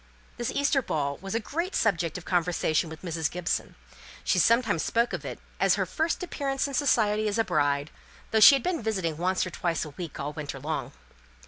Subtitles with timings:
[0.37, 3.29] This Easter ball was a great subject of conversation with Mrs.
[3.29, 3.75] Gibson.
[4.23, 7.91] She sometimes spoke of it as her first appearance in society as a bride,
[8.31, 10.91] though she had been visiting once or twice a week all winter long.